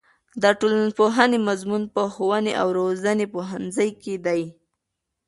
د 0.41 0.43
ټولنپوهنې 0.59 1.39
مضمون 1.47 1.83
په 1.93 2.01
ښوونې 2.13 2.53
او 2.61 2.67
روزنې 2.79 3.25
پوهنځي 3.33 3.89
کې 4.01 4.15
دی. 4.25 4.41